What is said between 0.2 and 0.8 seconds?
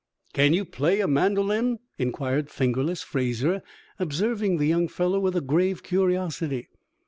"Can you